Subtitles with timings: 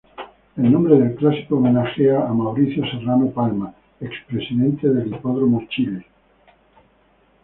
[0.57, 6.03] El Nombre del Clásico Homenajea a Mauricio Serrano Palma, expresidente del Hipódromo Chile.